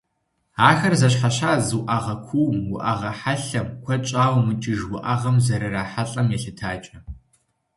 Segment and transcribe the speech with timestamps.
[0.69, 6.97] Ахэр зэщхьэщадз уӏэгъэ кууум, уӏэгъэ хьэлъэм, куэд щӏауэ мыкӏыж уӏэгъэм зэрырахьэлӏэм елъытакӏэ.